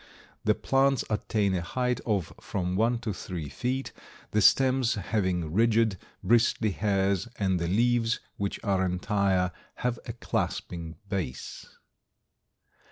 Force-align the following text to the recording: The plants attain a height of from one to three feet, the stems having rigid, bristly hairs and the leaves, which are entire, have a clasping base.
The 0.43 0.55
plants 0.55 1.05
attain 1.11 1.53
a 1.53 1.61
height 1.61 1.99
of 2.07 2.33
from 2.41 2.75
one 2.75 2.97
to 3.01 3.13
three 3.13 3.49
feet, 3.49 3.93
the 4.31 4.41
stems 4.41 4.95
having 4.95 5.53
rigid, 5.53 5.99
bristly 6.23 6.71
hairs 6.71 7.27
and 7.37 7.59
the 7.59 7.67
leaves, 7.67 8.19
which 8.35 8.59
are 8.63 8.83
entire, 8.83 9.51
have 9.75 9.99
a 10.07 10.13
clasping 10.13 10.95
base. 11.07 11.67